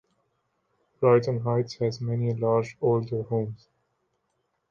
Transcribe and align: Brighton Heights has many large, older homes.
Brighton 0.99 1.41
Heights 1.41 1.75
has 1.75 2.01
many 2.01 2.33
large, 2.33 2.75
older 2.81 3.21
homes. 3.21 3.67